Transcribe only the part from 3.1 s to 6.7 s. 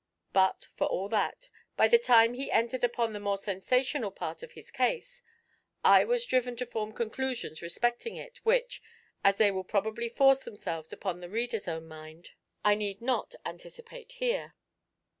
the more sensational part of his case, I was driven to